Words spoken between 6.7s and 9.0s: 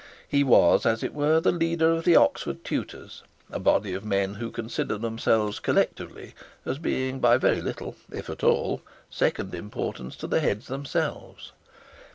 being by very little, if at all,